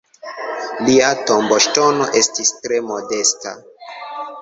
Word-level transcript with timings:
Lia 0.87 1.11
tomboŝtono 1.27 2.09
estis 2.23 2.57
tre 2.65 2.83
modesta. 2.91 3.59